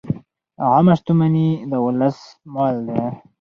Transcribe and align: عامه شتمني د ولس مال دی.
عامه 0.71 0.93
شتمني 0.99 1.49
د 1.69 1.73
ولس 1.85 2.17
مال 2.53 2.75
دی. 2.87 3.01